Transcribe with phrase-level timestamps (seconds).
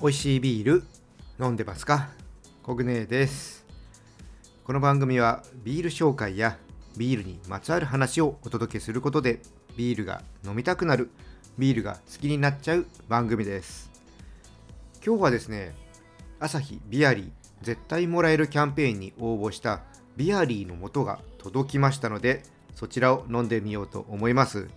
[0.00, 0.84] 美味しいビール
[1.40, 2.10] 飲んでますか？
[2.62, 3.66] コグネです。
[4.62, 6.56] この番組はビール紹介や
[6.96, 9.40] ビールにまつわる話をお届けすることで
[9.76, 11.10] ビールが飲みたくなる
[11.58, 13.90] ビールが好きになっちゃう番組です。
[15.04, 15.74] 今日はですね
[16.38, 17.30] 朝日ビアリー
[17.62, 19.80] 絶対もらえるキャンペーンに応募した
[20.16, 22.44] ビアリーの素が届きましたので
[22.76, 24.68] そちらを飲んでみようと思います。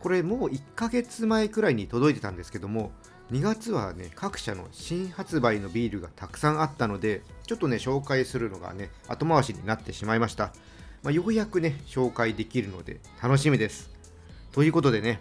[0.00, 2.90] これもう1ヶ月前くらいに届いてたんですけども
[3.30, 10.52] 2月はね各社の新発売のビールがたくさんあったのでちょっとね紹介するのがね後回しになってしまいました、
[11.02, 13.90] まあ、ようやくね紹介できるので楽しみです。
[14.52, 15.20] ということでね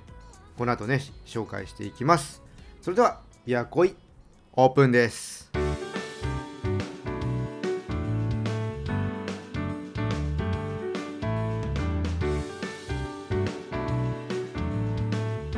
[0.58, 2.42] この後ね紹介していきます。
[2.82, 3.94] それではビアコイ
[4.54, 5.52] オープンです。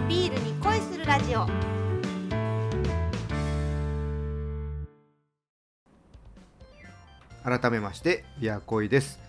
[0.07, 1.78] ビールに恋するラジオ。
[7.49, 9.19] 改めましてビアコイです。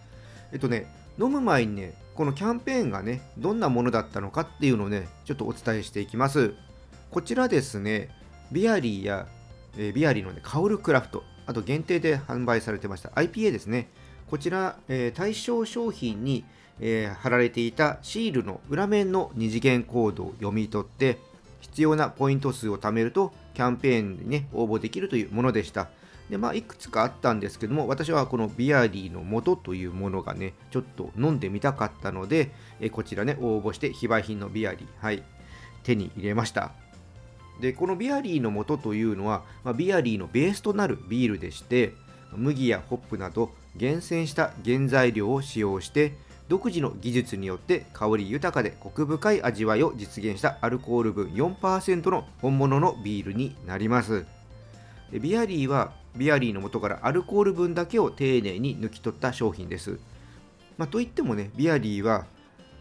[0.52, 0.86] えっとね
[1.18, 6.54] 飲む前にねこのキャンペーンがねどんなものだったのかっていうのをねちょっとお伝えしていきます。
[7.10, 8.08] こちらですね
[8.52, 9.26] ビアリーや、
[9.76, 13.88] えービアリーのね香るクラフトあと限定で販売されてました IPA ですね。
[14.28, 16.44] こちら、えー対象商品に、
[16.78, 21.18] えー貼られていたシールの裏面の二次元コードを読み取って
[21.60, 25.88] 必要なポイント数を貯めるとキャンペーンにね応募できるというものでした。
[26.30, 35.24] でまあいくつかあったんですけども私はこのビアリーの素というものがねちょっと飲んでみたかったのでえこちらね応募して非売品のビアリーはい
[35.82, 36.72] 手に入れました。
[37.60, 41.92] でこのビアリーの素というのは、まあビアリーのベースとなるビールでして
[42.32, 46.14] 麦やホップなど厳選した原材料を使用して
[46.48, 54.24] 独自の技術によって香り豊かでコク深い味わいを実現したアルコール分4%の本物のビールになります。
[55.12, 59.98] ビアリーはビアリーの元からアルコール分だけを丁寧に抜き取った商品です、
[60.76, 62.26] まあ、といってもねビアリーは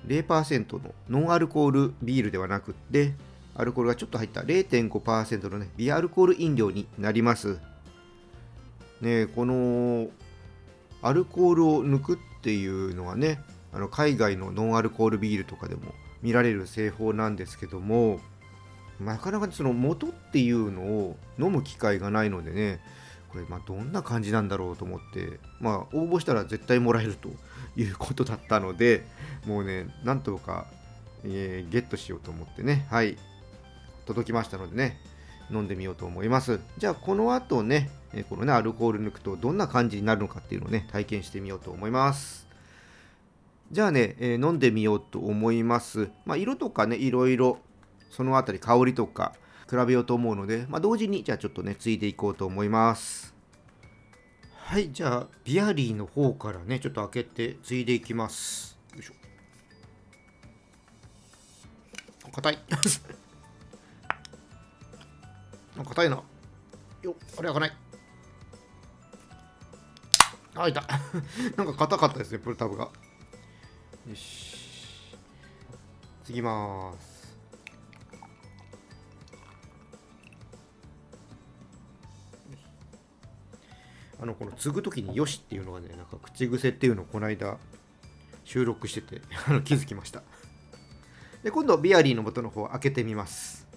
[0.08, 3.14] 0%のノンアルコールビールではなくって
[3.56, 7.60] アルコールがちょっと入った0.5%のねビアアルコール飲料になります。
[9.02, 10.08] ねこの
[11.02, 13.42] アルコールを抜くっていうのはね
[13.74, 18.20] あの海外のノンアルコールビールとかでも見られる製法なんですけども
[19.00, 22.82] なかなかその元っていうのを飲む機会がないのでね
[23.32, 27.30] これまあどんな感じなんだろうと思ってまあ応募したら絶対もらえると
[27.76, 29.06] いうことだったので
[29.46, 30.66] もうねなんとか、
[31.24, 33.18] えーゲットしようと思ってねはい
[34.06, 34.98] 届きましたのでね
[35.52, 36.60] 飲んでみようと思います。
[36.78, 42.48] じゃあこの後ねえこのねアルコール抜くとどんな感じになるのかっていうのをね体験してみようと思います。
[43.72, 46.10] じゃあね、えー飲んでみようと思います。
[46.26, 47.60] まあ色とかねいろいろ
[48.10, 49.34] そのあたり香りとか
[49.70, 53.36] 比べようと思うので、まあ、同時にじゃあちょっとねついていこうと思います。
[54.56, 58.80] はいじゃあビアリーの方からねちょっと開けてついでいきます。
[58.96, 59.14] よいしょ。
[62.32, 62.58] 硬い。
[65.78, 66.24] 硬いな。
[67.04, 67.78] よあれ開かない。
[70.56, 70.84] あ開いた。
[71.58, 72.90] なんか硬かったですねプルタブが。
[74.08, 75.16] よし。
[76.24, 77.19] 次ます。
[84.22, 87.58] あのこの継ぐ時に「よし」っていうのがねなんか口癖っていうのをこの間
[88.44, 89.22] 収録してて
[89.64, 90.24] 気づきました
[91.44, 93.70] で今度ビアリーの元の方開けてみます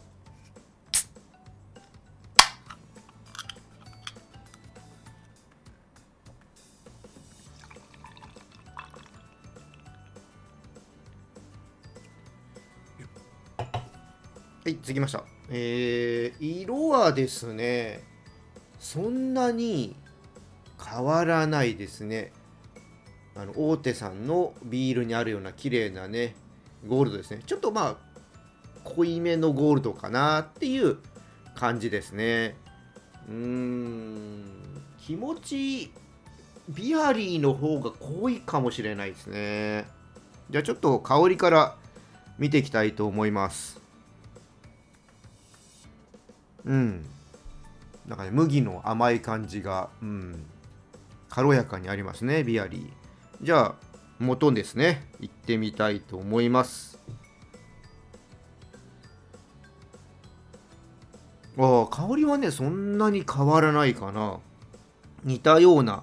[14.64, 15.24] はい、継ぎました。
[15.50, 18.04] えー、色はですね、
[18.78, 19.96] そんなに
[20.92, 22.32] 変わらないですね。
[23.34, 26.34] あの大手さんのビールにあるような綺麗なね、
[26.86, 27.40] ゴールドですね。
[27.46, 27.96] ちょっとまあ、
[28.84, 30.98] 濃いめのゴールドかなっていう
[31.54, 32.56] 感じですね。
[33.26, 34.44] うーん、
[35.00, 35.92] 気持ち、
[36.68, 39.86] ビアリーの方が濃いかもしれないですね。
[40.50, 41.76] じゃあちょっと香りから
[42.38, 43.80] 見ていきたいと思います。
[46.66, 47.06] うん。
[48.06, 50.44] なんかね、麦の甘い感じが、うん、
[51.34, 52.90] 軽やかにありますね、ビアリー。
[53.40, 53.74] じゃあ、
[54.18, 57.00] 元ですね、行ってみたいと思います。
[61.56, 64.40] ああ、香りはね、そんなに変わらないかな。
[65.24, 66.02] 似たような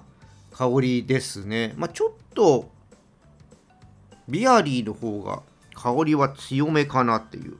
[0.50, 1.74] 香りですね。
[1.76, 2.68] まあ、ちょっと、
[4.28, 5.44] ビアリーの方が
[5.74, 7.56] 香りは強めかなっていう。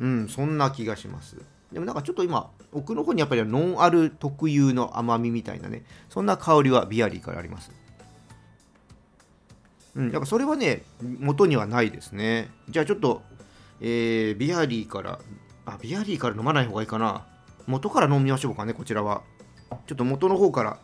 [0.00, 1.36] うん、そんな気がします。
[1.72, 7.70] でもなんかちょっと今奥の方にやっぱりノンアル特有の甘みみたいなねそんな香りはビアリーからあります。
[9.94, 12.50] うんだからそれはね元にはないですね。
[12.68, 13.22] じゃあちょっと、
[13.80, 15.18] えー、ビアリーから
[15.66, 17.26] あビアリーから飲まない方がいいかな。
[17.66, 19.22] 元から飲みましょうかねこちらは。
[19.86, 20.78] ちょっと元の方から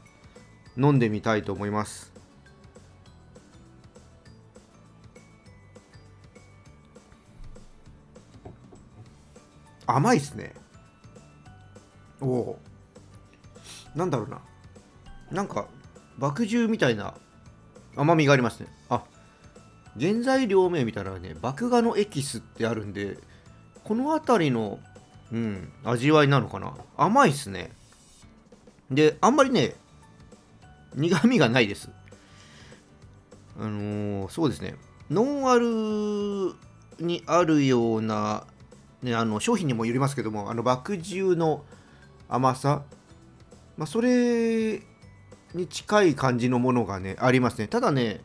[0.77, 2.13] 飲んでみたいと思います。
[9.87, 10.55] 甘いっすね。
[12.25, 12.59] お
[13.95, 14.41] なんだろうな。
[15.31, 15.67] なんか
[16.19, 17.15] 麦汁みたいな
[17.97, 18.67] 甘みがありますね。
[18.89, 19.03] あ
[19.99, 23.19] 原材料名見たらね麦芽のエキスってあるんで
[23.85, 24.81] この辺りの
[25.33, 26.75] うん味わいなのかな。
[26.97, 27.73] 甘いっすね。
[28.91, 29.75] であんまりね
[30.95, 31.91] 苦味がないです。
[33.59, 34.77] あのー、そうですね。
[35.11, 36.55] ノンアル
[37.05, 38.47] にあるような、
[39.03, 41.65] ね、あの商品にもよりますけどもあの麦汁の
[42.29, 42.83] 甘さ、
[43.77, 44.83] まあ、それ
[45.55, 47.69] に近い感じのものがねありますね。
[47.69, 48.21] ただね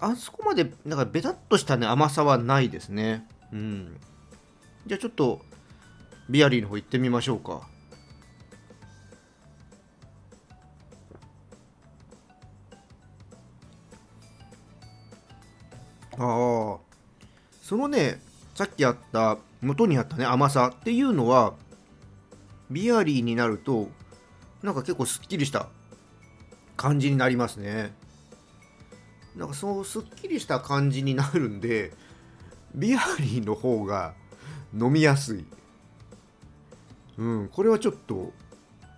[0.00, 3.26] あそこまでなんかベタっとしたね甘さはないですね。
[3.52, 4.00] うん。
[4.86, 5.40] じゃあちょっと
[6.28, 7.68] ビアリーの方行ってみましょうか。
[16.18, 16.78] ああ。
[17.62, 18.20] そのね
[18.54, 21.54] さっきあった元にあったね甘さっていうのは
[22.70, 23.88] ビアリーになると
[24.62, 25.68] なんか結構すっきりした
[26.76, 27.94] 感じになりますね。
[29.36, 31.92] なんかそうすっきりした感じになるんで
[32.74, 34.14] ビアリーの方が
[34.72, 35.44] 飲みやすい。
[37.18, 38.32] うんこれはちょっと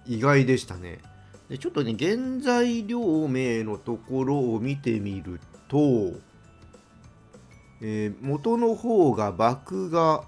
[0.07, 1.01] 意外でしたね。
[1.49, 6.13] でちょっとね原材料名のところを見てみると
[7.81, 10.23] えー、元の方が麦芽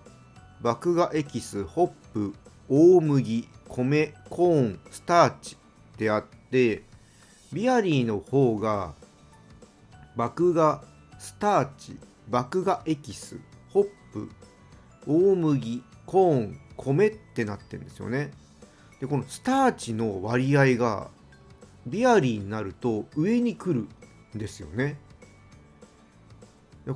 [0.60, 2.34] 麦芽エキスホップ
[2.68, 5.56] 大麦米コーンスターチ
[5.96, 6.82] であって
[7.52, 8.94] ビアリーの方が
[10.16, 10.80] 麦芽
[11.18, 11.98] スターチ
[12.30, 13.38] 麦芽エキス
[13.70, 14.30] ホップ
[15.06, 18.30] 大麦コーン米ってなってるんですよね。
[19.00, 21.08] でこのスターチの割合が
[21.86, 23.88] ビアリーになると上に来る
[24.36, 24.98] んですよね。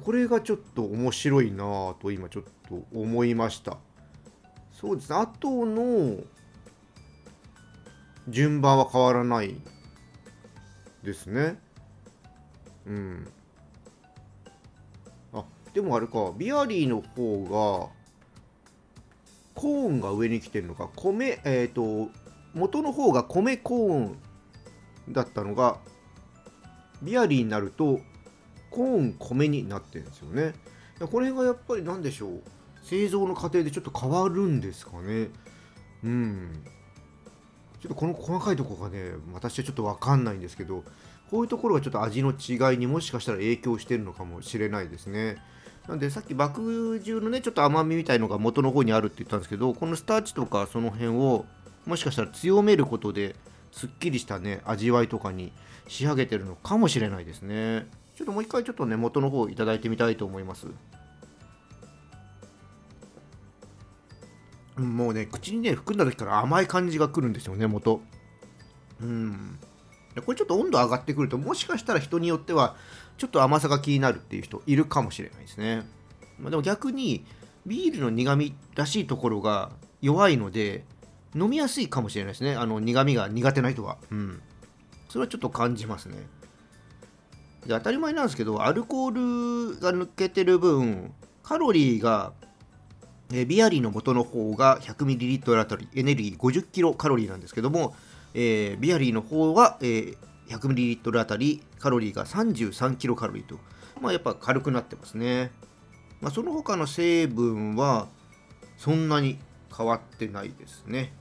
[0.04, 3.78] これがちょっと面白いなぁと今ちょっと思いました。
[4.82, 6.16] そうですあとの
[8.28, 9.54] 順番は変わらない
[11.04, 11.56] ですね。
[12.86, 13.28] うん。
[15.32, 16.32] あでもあれか。
[16.36, 17.90] ビアリーの方が
[19.54, 20.90] コーンが上に来てるのか。
[20.96, 22.10] 米えっ、ー、と
[22.54, 24.18] 元の方が米コーン
[25.10, 25.78] だったのが
[27.02, 28.00] ビアリーになると
[28.70, 30.54] コーン米になってるんですよね。
[31.10, 32.42] これがやっぱり何でしょう。
[32.82, 35.30] 製造の過程でちょっと変わるんですかね。
[36.04, 36.62] うん。
[37.80, 40.84] ちょっとこの細かいとこがね私はちょっと分かんないんですけど
[41.30, 45.38] こういうところがちょっと味の違いにもしかしたら影響してるのかもしれないですね。
[45.88, 51.44] なんでさっき麦汁のねちょっと甘みみたいのが元の方にあるって言ったんですけどこのスターチとかその辺を
[51.86, 53.34] もしかしたら強めることで
[53.72, 55.52] すっきりしたね味わいとかに
[55.88, 57.88] 仕上げてるのかもしれないですね。
[58.14, 60.68] ちょっともう一回ちょっとね元の方いただいてみたいと思います。
[64.76, 68.00] もうね口にね含んだ時から甘い感じがくるんですよね元。
[69.00, 69.58] うん。
[70.24, 72.76] これちょっと温度上がってくるともしかしたら人によっては
[73.16, 75.86] ちょっと甘さが気になるっていう人いるかもしれないですね、
[76.38, 77.24] まあ、でも逆に
[77.64, 79.70] ビールの苦味らしいところが
[80.02, 80.84] 弱いので
[81.34, 82.56] 飲みやすいかもしれないですね。
[82.56, 83.96] あの苦味が苦手な人は。
[84.10, 84.42] うん。
[85.08, 86.16] それはちょっと感じますね。
[87.66, 92.32] で当たり前なんですけどアルコールが抜けてる分カロリーが
[93.32, 97.94] えビアリーの元の方が 100ml あたりエネルギー 50kcal なんですけども、
[98.34, 100.16] えー、ビアリーの方は、えー、
[100.48, 103.58] 100ml あたりカロリーが 33kcal と、
[104.00, 105.50] まあ、やっぱ軽くなってますね、
[106.20, 108.08] まあ、その他の成分は
[108.76, 109.38] そんなに
[109.76, 111.12] 変わってないですね。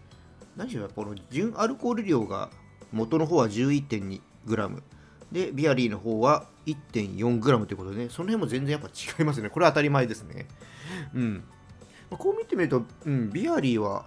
[0.57, 2.49] 何しろこの純アルコール量が
[2.91, 4.81] 元の方は 11.2g
[5.31, 9.49] でビアリーの方は 1.4g ということで、ね、その辺も全然やっぱ違いますね。
[9.49, 10.47] これは当たり前ですね。
[11.15, 11.43] うん。
[12.17, 14.05] こう見てみると、うん、ビアリーは、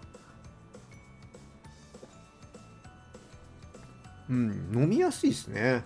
[4.28, 5.84] うん、飲みやすいですね。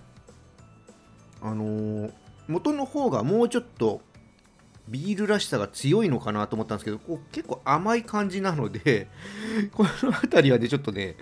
[1.41, 2.13] あのー、
[2.49, 4.01] 元の方がもうちょっと
[4.89, 9.09] ビールらしさが強いのかなと思ったんですけど、こう結構甘い感じなので、
[9.73, 11.17] この辺りはね、ちょっとね、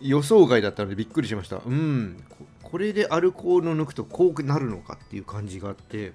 [0.00, 1.60] 予想外だったのでびっくりしました。
[1.64, 2.22] うん、
[2.62, 6.12] これでアルコールを抜くとこうなるのかっていう感じがあって、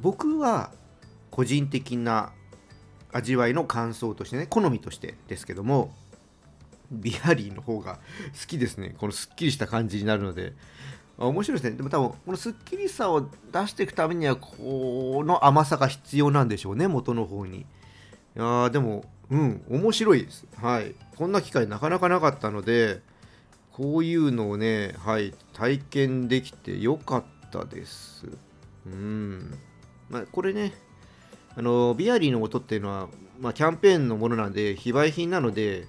[0.00, 0.72] 僕は
[1.36, 2.32] 個人的な
[3.12, 5.92] 味わいの感想としてね好みとしてですけども
[6.90, 7.98] ビアリーの方が
[8.40, 8.94] 好きですね。
[8.96, 10.54] このすっきりした感じになるので。
[11.18, 11.76] 面白いですね。
[11.76, 17.60] でも多分このすっきりさを出していくためにはこの甘さが必要なんでしょうね元の方に。
[17.60, 17.64] い
[18.34, 20.46] やでもうん面白いです。
[20.56, 20.94] はい。
[21.16, 23.02] こんな機会なかなかなかったので
[23.72, 28.26] こういうのをねはい体験できてよかったです。
[28.86, 29.58] うん。
[30.08, 30.72] まあこれね
[31.56, 33.08] あのビアリーの音っていうのは、
[33.40, 35.86] まあ、キャンペーンのものなんで非売品なので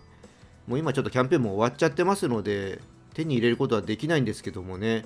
[0.66, 2.80] もう今ちょっとキャンペーンも終わっちゃってますので
[3.14, 5.06] 手に入れることはできないんですけどもね。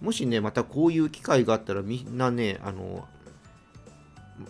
[0.00, 3.06] もしねまたこういう機会があったらみんなねあの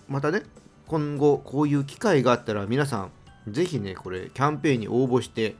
[0.08, 0.42] またね
[0.86, 3.08] 今後こういう機会があったら皆さ
[3.46, 5.56] んぜひねこれキャンペーンに応募して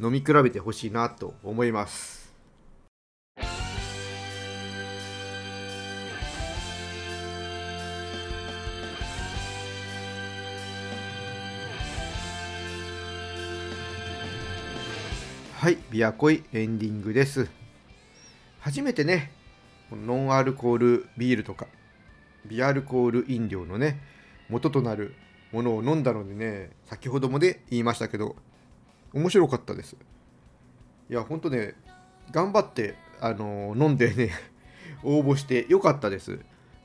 [0.00, 2.23] 飲み比べてほしいなと思います。
[15.64, 17.48] はいビアコイエンディングです。
[18.60, 19.32] 初めてね
[19.90, 21.66] ノンアルコールビールとか
[22.44, 23.98] ビアルコール飲料のね
[24.50, 25.14] 元となる
[25.52, 28.36] ものを飲んだのでね先ほどもで言いましたけど
[29.14, 29.96] 面白かったです。
[31.08, 31.72] いやほんとね
[32.30, 34.32] 頑張ってあの、飲んでね
[35.02, 36.40] 応募してよかったです。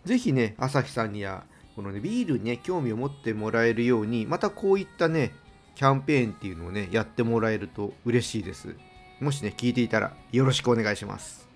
[0.05, 1.43] 是非ね朝日さんには
[1.75, 5.33] このねビールにね興味を持ってもらえるようにまたこういったね
[5.79, 8.75] キャンペーンっていうのをねやってもらえると嬉しいです。
[9.21, 11.47] もしね聞いていたらよろしくお願いします。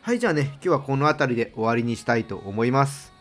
[0.00, 3.12] はいじゃあね今日はこの辺りで終わりにしたいと思います。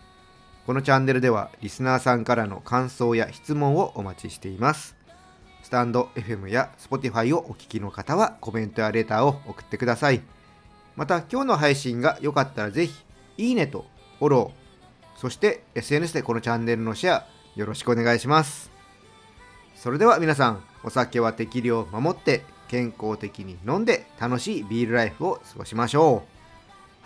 [0.65, 4.95] このチャンネルではリスナーさんからの感想や質問をお待ちしています。
[5.61, 10.21] スタンド FM や Spotify をお聞きの方はコメントやレターを送ってください。
[10.95, 12.93] また今日の配信が良かったらぜひ
[13.35, 13.85] いいねと
[14.19, 17.25] フォローそして SNS でこのチャンネルのシェア
[17.57, 18.68] よろしくお願いします。
[19.79, 26.23] それでは皆さんお酒は適量守って健康的に飲んで楽しいビールライフを過ごしましょ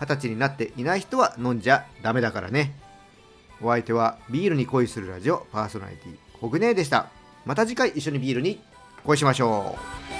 [0.00, 2.74] 二十歳になっていない人は飲んじゃダメだからね。
[3.62, 7.06] お相手はビールに恋するラジオパーソナリティコグネでした。
[7.46, 8.60] また次回一緒にビールに
[9.04, 9.76] 恋しましょ
[10.10, 10.13] う。